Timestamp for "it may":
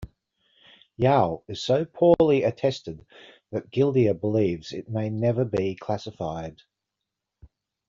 4.73-5.11